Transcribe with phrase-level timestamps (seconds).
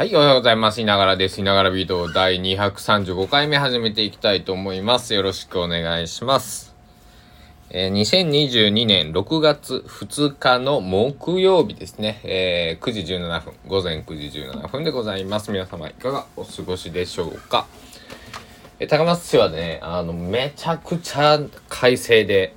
[0.00, 0.80] はい、おはようございます。
[0.80, 1.42] いながらです。
[1.42, 5.12] いながらビート第235回目始めていきたいと思います。
[5.12, 6.74] よろしくお願いします。
[7.68, 12.18] えー、2022年6月2日の木曜日ですね。
[12.24, 15.50] えー、9時17分、午前9時17分でございます。
[15.50, 17.66] 皆様いかがお過ごしでしょうか。
[18.78, 21.38] えー、高松市はね、あの、めちゃくちゃ
[21.68, 22.54] 快晴で、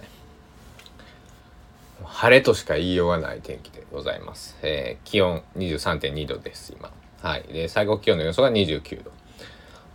[2.05, 4.55] 晴れとしか言いようがない天気でございます。
[4.61, 6.89] えー、気温23.2度です、今。
[7.23, 7.43] はい。
[7.43, 9.11] で、最高気温の予想が29度。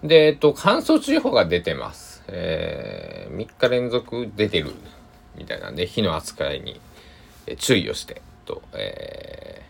[0.03, 2.25] で、えっと、乾燥注意報が出てます。
[2.27, 4.73] えー、3日連続出てる
[5.37, 6.81] みたいなんで、火の扱いに
[7.59, 9.63] 注意をして、と、え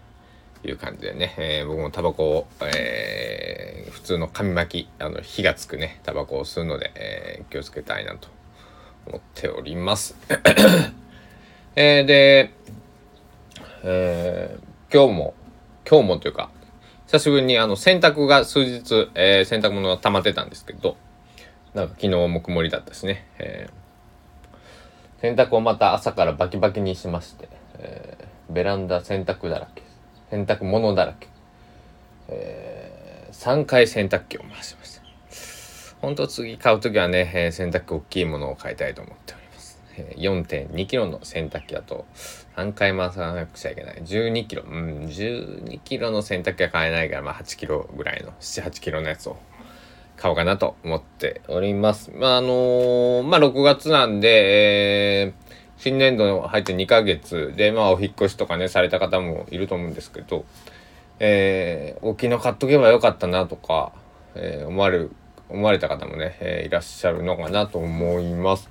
[0.63, 8.29] ー、いう感じでね、えー、僕もタバコを、えー、普通の紙巻き、あの、火がつくね、タバコを吸うので、えー、気をつけたいなと
[9.05, 10.17] 思っております。
[11.75, 12.53] えー、で、
[13.83, 15.35] えー、今日も、
[15.89, 16.51] 今日もというか、
[17.09, 20.99] 久しぶりにあの洗濯が数日、えー、洗濯物が溜まってたんですけど、
[21.73, 27.49] なんか昨日も曇りだったしね、えー、洗濯をまた朝からバキバキにしまして、
[27.79, 29.85] えー、ベランダ洗濯だらけ、
[30.29, 31.29] 洗濯物だらけ、
[32.29, 35.03] えー、3回洗濯機を回しました。
[36.03, 39.38] 本当次買う時はね、えー、洗濯機大きいものを買いたいと思って。
[40.17, 42.07] 4.2キロの洗濯機だと、
[42.57, 44.03] 3回回さなくちゃいけない。
[44.03, 44.63] 12キロ。
[44.63, 49.37] うん、12キロの洗濯機は買えないから、まあ8キロぐらいの、7、8キロのやつを
[50.17, 52.11] 買おうかなと思っております。
[52.15, 60.45] まあ、あのー、まあ6月なんで、えー、新年度入って2ヶ月で、まあお引越しとかね、された方もいると思うんですけど、
[61.21, 63.93] えー、大きいの買っとけばよかったなとか、
[64.35, 65.13] えー、思われる、
[65.49, 68.69] 思われた方もね、えー、いらっしゃるのかなと思います。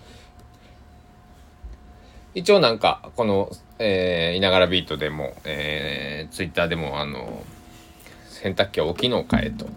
[2.33, 7.43] 一応なんか、この、えー、いながらビートでも、えー、ツイッターでも、あの、
[8.27, 9.67] 洗濯機は大きいのを買えと、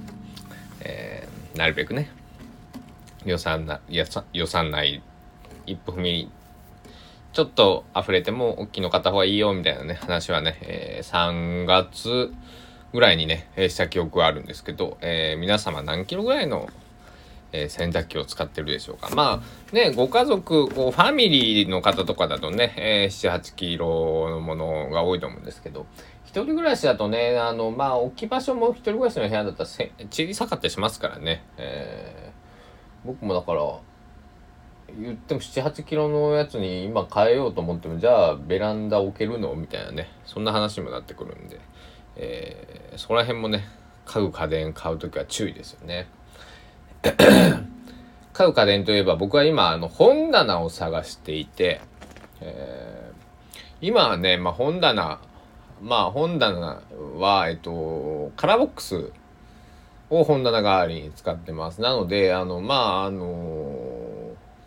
[0.81, 2.11] えー、なるべくね、
[3.25, 5.03] 予算な、予算内、
[5.67, 6.31] 一歩踏み、
[7.33, 12.33] ちょっと溢れても大きいの買った方がいいよ、みたいなね、話はね、えー、3月
[12.93, 16.69] ぐらいにね、した記憶はあるんですけど、えー、皆様何キロぐらいの
[17.53, 19.11] えー、洗濯機を使ってるでしょうか。
[19.15, 25.87] まあね、ご家族、こうファミリーの方とかだとね、えー、7、8キロのものが多いと思うんですけど、
[26.25, 29.69] 一人暮らしだとね、あの、まあ、置き場所も一人暮らしの部屋だったら
[30.11, 31.43] 小さかったりしますからね。
[31.57, 33.63] えー、僕もだから、
[34.99, 41.61] 言っても7、8キロのやつに今変えようと思っても、じゃあベランダ置けるのみたいなね、そんな話にもなってくるんで、
[42.17, 43.65] えー、そこら辺もね、
[44.05, 46.09] 家具家電買うときは注意ですよね。
[48.33, 51.81] 買う家電といえば僕は今あの本棚を探していて、
[52.41, 55.21] えー、今はね、まあ、本棚
[55.81, 56.83] まあ本棚
[57.17, 59.13] はえっとカラーボックス
[60.11, 63.23] を本棚代わりに使ってますなのであのまああの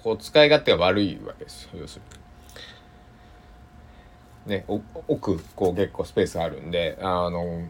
[0.03, 2.23] こう使い勝手が悪いわけですよ要するに。
[4.43, 4.65] ね、
[5.07, 7.65] 奥こう結構スペースあるんであの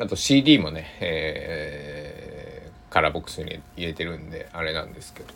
[0.00, 2.47] あと CD もね、えー
[2.90, 5.34] カラーボックスに入れてるんであれなんですけど。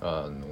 [0.00, 0.46] あの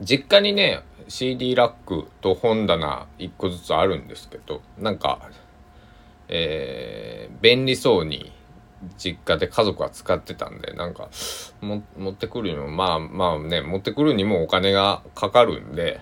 [0.00, 5.30] 実家にね CD ラックと本棚1個ずつあるんですけどなんか
[6.26, 8.32] えー、便利そうに
[8.96, 11.10] 実家で家族は使ってたんでなんか
[11.60, 16.00] 持ってくるにもまあまあね持ってくるにもお金がかかるんで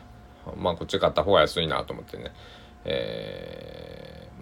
[0.57, 2.33] まあこっち買った方が安いなと思ってね。
[2.85, 3.92] えー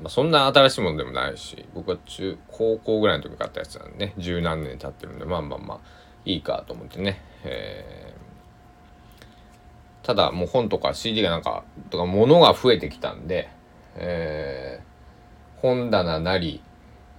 [0.03, 5.81] まあ、そんな新しいものでもないし僕は中高校ぐらいの時買ったやつなんでね十何年経ってるんでまあまあまあ
[6.25, 13.51] いいかと思ってね、えー、ただもう本とか CD がなんかとか物が増えてきたんで、
[13.97, 16.63] えー、本棚なり、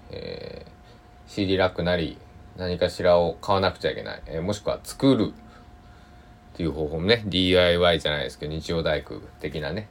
[0.09, 2.18] えー、CD ラックなり
[2.58, 5.34] 何かしらを買わなくちゃいけない、えー、もしくは作る
[6.53, 9.88] っていう方法もね DIY じゃないですけど日曜大工的なね。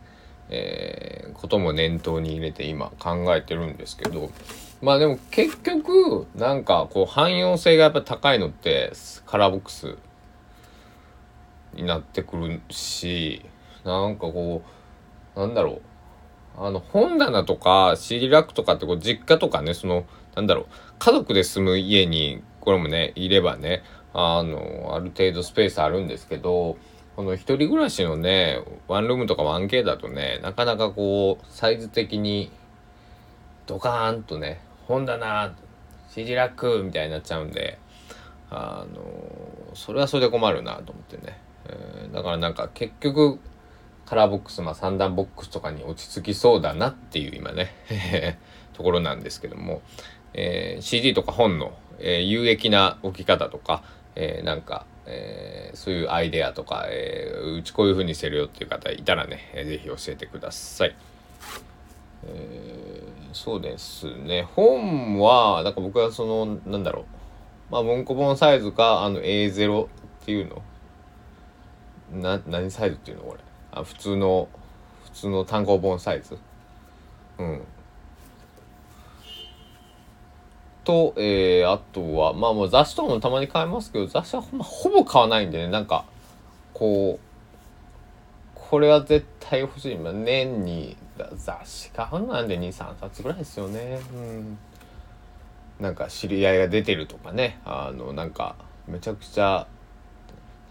[0.50, 4.30] えー、ことも念頭に入れて今考えてるんですけど、
[4.82, 8.92] まあでも結局、なんかこう汎用性がやっぱ高いのって
[9.26, 9.96] カラーボックス
[11.74, 13.44] になってくるし、
[13.84, 14.62] なんかこ
[15.36, 15.82] う、なんだろう。
[16.58, 20.04] あの本棚とか CD ラックとかってこう実家とかね、その、
[20.34, 20.66] なんだろう、
[20.98, 23.82] 家族で住む家にこれもね、いればね、
[24.12, 26.76] あの、ある程度スペースあるんですけど、
[27.20, 32.50] この一人暮らしのね、ワンルームとか 1K だとね、なかなかこう、サイズ的に、
[33.66, 35.54] ドカーンとね、本棚、
[36.08, 37.78] 指示ラックみたいになっちゃうんで、
[38.48, 39.02] あの、
[39.74, 41.38] それはそれで困るなと思ってね。
[41.66, 43.38] えー、だからなんか結局、
[44.06, 47.68] カラーボックス、まあ、三段ボックスとかに落ち着きそうだなっていう今ね
[48.72, 49.82] ところなんですけども、
[50.32, 53.82] えー、CD とか本の、え、有益な置き方とか、
[54.16, 60.96] えー、なんか、えー、そういうアイデアとか、えー、うちこういう風にしてるよっていう方いたらね、えー、ぜひ教えてください。
[62.26, 64.42] えー、そうですね。
[64.54, 67.04] 本はだか僕はそのなんだろう。
[67.72, 69.88] まあ文庫本サイズかあの A0 っ
[70.24, 70.62] ていうの。
[72.12, 73.40] な何サイズっていうのこれ。
[73.72, 74.48] あ普通の
[75.04, 76.36] 普通の単行本サイズ。
[77.38, 77.62] うん。
[80.90, 86.04] と、えー、あとはまあもう雑誌とかもたまに買いますけど雑誌はほ,、まほぼ買わないんでねなんか
[86.74, 87.30] こう
[88.54, 90.96] これは絶対欲しい、まあ、年に
[91.36, 94.00] 雑誌買うのなんで23冊ぐらいですよね。
[94.12, 94.58] うん。
[95.80, 97.58] なんか知り合いが出てるとかね。
[97.64, 98.54] あのなんか
[98.86, 99.66] めちゃくちゃ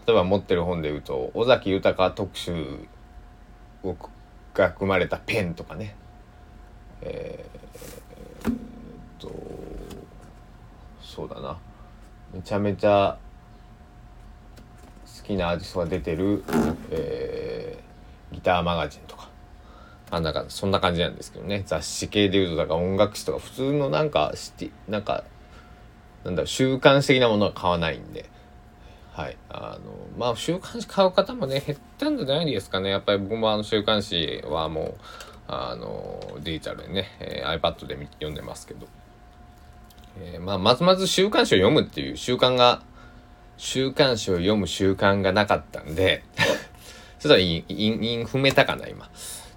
[0.06, 2.78] 例えば持ってる本で言うと尾崎豊特集
[3.82, 3.96] を
[4.54, 5.94] が組まれたペンとかね。
[7.02, 8.54] えー、っ
[9.18, 9.59] と
[11.10, 11.58] そうだな。
[12.32, 13.18] めちゃめちゃ
[15.18, 16.44] 好きなアーティストが出てる、
[16.92, 19.28] えー、ギターマガジンとか。
[20.12, 21.64] あなんかそんな感じなんですけどね。
[21.66, 25.24] 雑誌系でいうとだから音楽誌とか普通のなんかシテなんか
[26.24, 28.30] なんだろう週刊誌的なものは買わないんで。
[29.12, 29.36] はい。
[29.48, 32.90] あのまあ週刊誌買う方もね減ったんじゃないですかね。
[32.90, 34.94] やっぱり僕もあの週刊誌はもう
[35.48, 38.86] あのデジタルでね、えー、iPad で読んでますけど、
[40.18, 42.82] えー、まあまずまず週刊誌を読むっていう習慣が
[43.56, 46.22] 週刊誌を読む習慣がなかったんで
[47.20, 49.10] ちょっとイン踏めたかな今。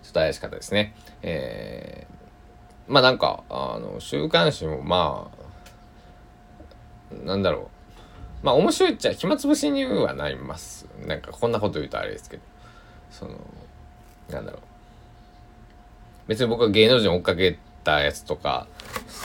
[0.03, 0.93] ちょっと怪しかったですね。
[1.21, 5.31] えー、まあなんか、あの、週刊誌もま
[7.11, 7.71] あ、なんだろ
[8.43, 8.45] う。
[8.45, 10.87] まあ面白いっちゃ暇つぶしにはなります。
[11.07, 12.43] なんかこんなこと言うとあれですけど。
[13.09, 13.39] その、
[14.29, 14.61] なんだろう。
[16.27, 18.67] 別に僕は芸能人追っかけたやつとか、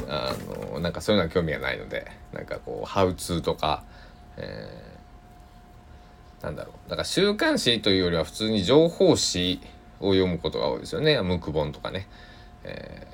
[0.08, 0.34] あ
[0.72, 3.84] の、なんかそういうのは興味がないので、なんかこう、ハウツーとか、
[4.36, 6.90] えー、なんだろう。
[6.90, 9.60] だから週刊誌というよりは普通に情報誌
[10.00, 11.20] を読むことが多いですよね。
[11.22, 12.08] ムック本とかね。
[12.64, 13.06] え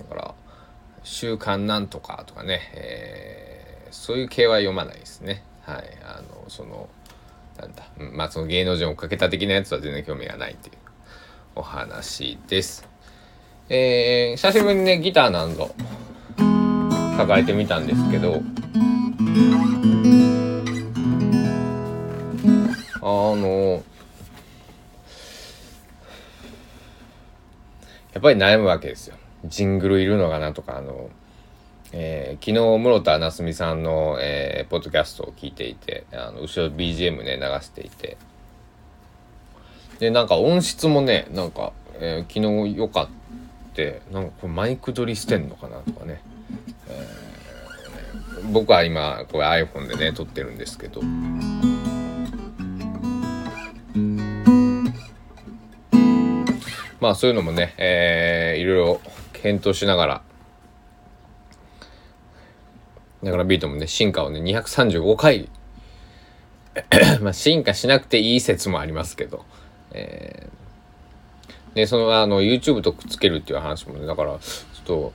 [0.00, 0.34] ー、だから、
[1.02, 5.42] 週刊なんとかとかね、えー、そういう系は読まないですね。
[5.62, 5.84] はい。
[6.04, 6.88] あの、その、
[7.58, 10.76] なんだ、まあその芸能人をかけた的なやつは全然興味がないっていう
[11.54, 12.86] お話です。
[13.68, 15.74] えー、久しぶりにね、ギターなんぞ
[17.16, 18.40] 抱えてみたんですけど、
[23.02, 23.82] あの、
[28.12, 29.16] やっぱり悩むわけですよ。
[29.44, 31.10] ジングルいるのかなとか、あの、
[31.90, 38.16] えー、昨日室田なすみさんの、えー、ポッドキャストを聞いていてあの後ろ BGM ね流していて
[40.00, 43.25] でなんか音質もねなんか、えー、昨日よかった
[43.76, 46.22] てなんかこれマイク撮りしてんのかなとかね、
[46.88, 51.02] えー、僕は今これ iPhone でね撮ってるんですけど。
[56.98, 59.00] まあそういうのもね、えー、いろいろ
[59.34, 60.22] 検討しながら、
[63.22, 65.48] だからビートもね、進化をね、235回、
[67.20, 69.44] まあ進化しなくていい説もありますけど、
[69.92, 70.65] えー、
[71.76, 75.12] で、その、あの、YouTube とくっつけるっていう話もね、だから、ちょっと、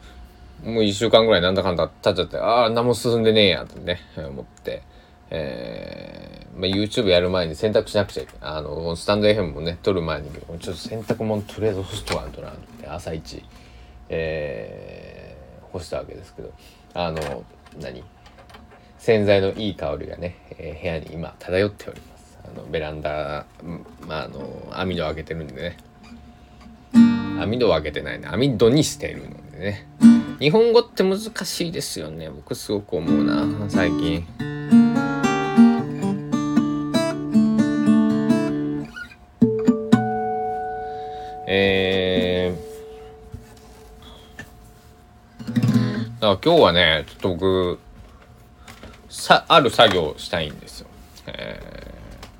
[0.63, 4.83] もう1週間ぐらいなんだかんだ経っちゃって、ああ、何も進んでねえやってね、 思って、
[5.31, 8.51] えー、まあ、YouTube やる前に洗濯しなくちゃいけない。
[8.57, 13.43] あの、スタンド FM もね、撮る前に、ちょっと洗濯物とりあえず干しとかんとなって、朝一、
[14.09, 16.51] えー、干したわけですけど、
[16.93, 17.43] あの、
[17.79, 18.03] 何？
[18.99, 22.39] 洗剤のいい香りがね、えー、部屋に今漂っております。
[22.45, 23.47] あの、ベランダ、
[24.07, 25.77] まあ、あの、網戸を開けてるんでね。
[27.41, 28.27] 網戸を開けてないね。
[28.27, 29.87] 網戸にしているのでね。
[30.39, 32.29] 日本語って難しいですよね。
[32.29, 34.23] 僕すごく思うな、最近。
[41.47, 47.79] えー、だから今日はね、ちょっと僕、
[49.09, 50.87] さ、ある作業をしたいんですよ。
[51.25, 51.59] え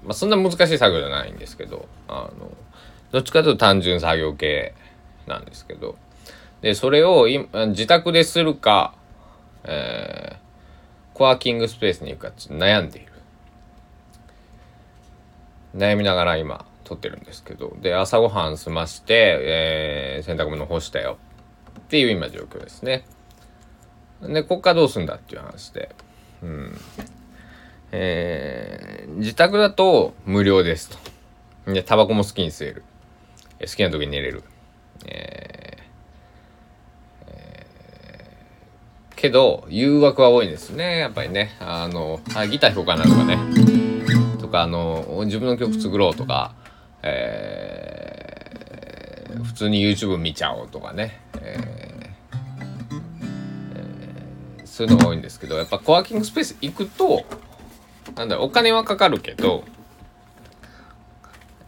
[0.03, 2.51] ー、まあそんな難しい作業じゃないんですけど、あの、
[3.12, 4.74] どっちかというと単純作業系
[5.28, 5.96] なんですけど、
[6.62, 7.28] で、それを
[7.70, 8.94] 自宅でするか、
[9.63, 13.12] えー、コワーキングスペースに行くか悩んでいる。
[15.75, 21.18] 悩みながら今、撮ってるんですけど、で、朝ごはん済まして、えー、洗濯物干したよ
[21.80, 23.06] っていう今状況ですね。
[24.22, 25.96] で、こっからどうすんだっていう話で。
[26.44, 26.78] うん。
[27.94, 30.90] えー、自宅だと無料です
[31.66, 31.72] と。
[31.72, 32.84] で、タバコも好きに吸える。
[33.62, 34.44] 好きな時に寝れる。
[35.08, 35.81] えー
[37.27, 40.98] えーけど、誘惑は多いんですね。
[40.98, 41.55] やっぱりね。
[41.60, 43.38] あの、あギター弾こうかなとかね。
[44.39, 46.53] とか、あの、自分の曲作ろうとか、
[47.03, 51.22] えー普通に YouTube 見ちゃおうとかね。
[51.41, 51.81] えーえー
[54.65, 57.24] そういうのが多いんですけど、やっぱコワーキングスペース行くと、
[58.15, 59.63] なんだろう、お金はかかるけど、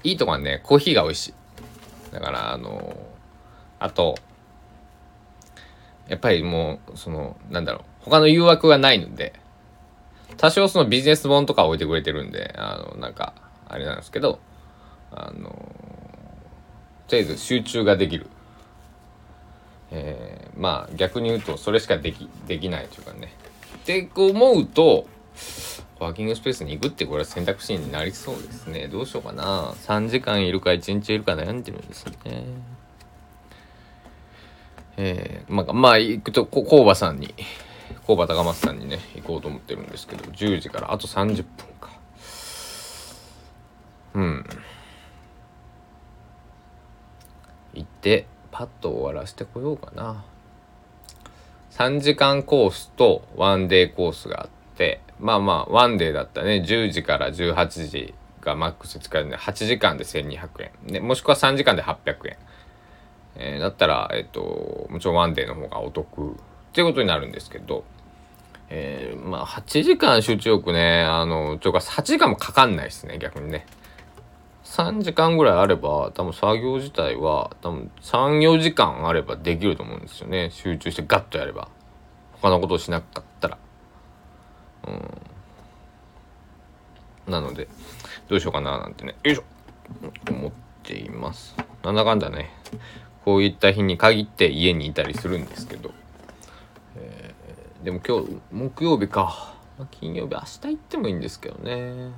[0.03, 1.33] いいとこはね、コーヒーが美味しい。
[2.11, 2.95] だから、あの、
[3.83, 4.15] あと、
[6.07, 9.33] やっぱりもう、その、なんだろう、他の誘惑がないので、
[10.37, 13.33] 多少そのビジネス本とか置いてくれてるんで、あの、なんか、
[13.67, 14.39] あれなんですけど、
[15.11, 15.49] あの、
[17.09, 18.27] とりあえず集中ができる。
[19.91, 23.33] えーまあ逆に言うとそれしかできできないというかね。
[23.75, 25.07] って思うと
[25.99, 28.87] ワーキングスペースに行くってこれは選択肢になりそうですね。
[28.87, 29.73] どうしようかな。
[29.85, 32.45] 3時間いるか1日いるか悩んでるんですね。
[34.97, 37.33] えー、まあ、まあ、行くと、こ工場さんに、
[38.05, 41.45] 工場高松さんにね、行こうと思ってるんですけど、10時からあと30分
[41.79, 41.89] か。
[44.13, 44.45] うん。
[47.73, 50.23] 行って、パッと終わらせてこようかな。
[51.71, 60.71] 3時間コースとワンデーコースがあって、まあまあ、ワンデーだったね、10時から18時がマックス使えるんで、8時間で1200円。
[60.93, 62.37] ね、もしくは3時間で800円。
[63.35, 66.35] えーだったら、えっ、と、もちろんワンデーの方がお得っ
[66.73, 67.83] ていうことになるんですけど、
[68.69, 73.65] えーまあ、8時間集中力ね、あの、ちょか8時間もかかんないですね、逆にね。
[74.63, 80.49] 3時間ぐらいあれば、多分作業自体は、多分3、4時間あればできると思うんですよね。
[80.51, 81.67] 集中してガッとやれば。
[82.41, 83.57] 他のことをしなかったら。
[84.87, 84.91] う
[87.29, 87.31] ん。
[87.31, 87.67] なので、
[88.27, 89.43] どうしようかななんてね、よいしょ
[90.31, 91.55] 思っています。
[91.83, 92.49] なんだかんだね、
[93.23, 95.91] こういった日に限って家にいたりするんですけど、
[96.97, 102.11] えーでも今日木曜日か、ま金曜日明日行ってもいいんですけどね。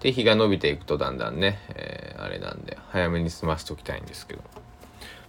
[0.00, 4.42] で日が伸びていくとだんだんね、えーあれなんで早めに済ましておきたいんですけど、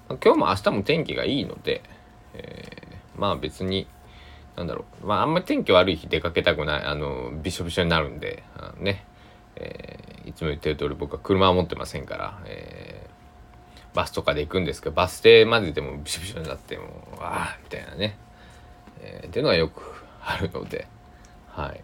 [0.10, 1.84] まあ今日も明日も天気がいいので、
[2.34, 3.88] えーまあ別に
[4.56, 5.06] なんだろう。
[5.06, 8.44] まああんまり天気悪い日出かけたくないあのびしょびしょになるんで
[8.80, 9.06] ね、
[9.56, 12.81] えーいつも言ってる通り僕は車は持ってませんから、えー
[13.94, 16.84] バスとかで行くんですけどバス停まででもびしょびしょになっても
[17.18, 18.18] うわあみたいなね、
[19.02, 19.82] えーっていうのはよく
[20.24, 20.88] あるので
[21.50, 21.82] はい。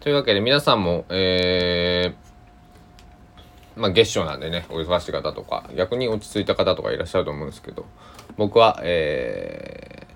[0.00, 7.86] というわけで皆さんもえーまあ月初なんでねお忙しい方とか逆に落ち着いた方とかいらっしゃると思うんですけど
[8.36, 10.06] 僕はえ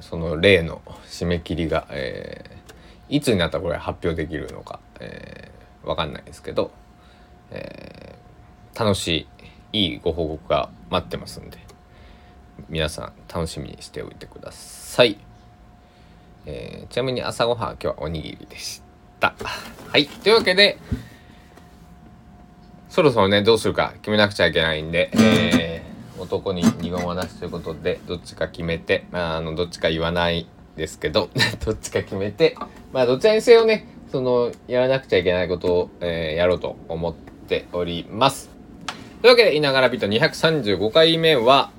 [0.00, 2.58] ーその例の締め切りが、えー
[3.10, 6.70] いつになったらこれ発表できるのか、えーわかんないですけど、
[7.50, 8.17] えー
[8.78, 9.26] 楽し
[9.72, 11.58] いいいご報告が待ってますんで
[12.68, 15.18] 皆さん楽しみにしておいてください、
[16.46, 18.82] えーちなみに朝ごはん今日はおにぎりでし
[19.20, 19.34] た。
[19.88, 20.06] はい。
[20.06, 20.78] というわけで
[22.88, 25.88] そろそろねどうするか決めなくちゃいけないんで、えー
[26.22, 31.30] 男に二言はなしということでどっちか決めて、まあ、あのどっちか言わないですけど
[31.64, 32.56] どっちか決めて
[32.92, 38.57] まあどちらにせよねそのやらなくちゃいけないことを、えーやろうと思っております。
[39.20, 41.72] というわけで、いながらビート235回目は、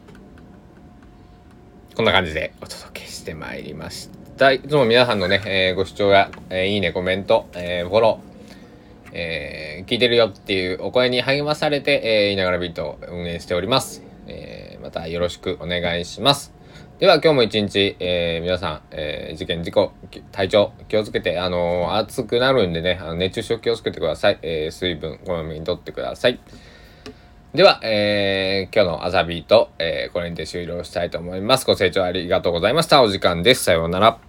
[1.96, 4.52] こんな感じでお届けしてまいりました。
[4.52, 14.04] いつも皆さんのね、えーご視聴や、えーいいね、コメント、えーフォロー、え聞いてるよっていうお声に励まされて、えいながらビートを運営しております。
[14.28, 16.54] えまたよろしくお願いします。
[17.00, 19.94] では今日も一日、えー皆さん、えー事件事故、
[20.34, 24.40] 体調気をつけて、あのー暑くなるんでね、あの熱中症気をつけてください。
[24.42, 26.38] え水分こまめにとってください。
[27.52, 31.66] では、えー今日の朝ビート、えーこれにて終了したいと思います。
[31.66, 33.02] ご清聴ありがとうございました。
[33.02, 33.64] お時間です。
[33.64, 34.29] さようなら。